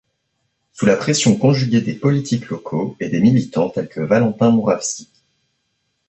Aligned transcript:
Sous 0.73 0.87
la 0.87 0.97
pression 0.97 1.35
conjuguée 1.37 1.79
des 1.79 1.93
politiques 1.93 2.49
locaux 2.49 2.97
et 2.99 3.07
de 3.09 3.19
militants 3.19 3.69
tels 3.69 3.87
que 3.87 4.01
Valentin 4.01 4.49
Mouravski. 4.49 5.07